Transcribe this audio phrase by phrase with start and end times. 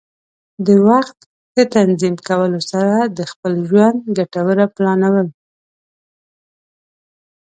[0.65, 1.17] د وخت
[1.51, 5.27] ښه تنظیم کولو سره د خپل ژوند ګټوره پلانول.